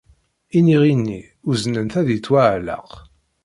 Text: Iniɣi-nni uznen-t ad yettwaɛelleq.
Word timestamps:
Iniɣi-nni 0.57 1.21
uznen-t 1.49 1.93
ad 1.99 2.07
yettwaɛelleq. 2.11 2.89